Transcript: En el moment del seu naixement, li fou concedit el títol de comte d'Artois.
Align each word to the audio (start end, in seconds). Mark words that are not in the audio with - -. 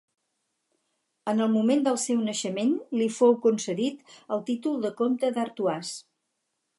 En 1.33 1.43
el 1.45 1.51
moment 1.55 1.83
del 1.87 1.99
seu 2.03 2.23
naixement, 2.29 2.73
li 3.01 3.09
fou 3.19 3.37
concedit 3.45 4.17
el 4.37 4.41
títol 4.51 4.83
de 4.87 4.95
comte 5.03 5.31
d'Artois. 5.37 5.93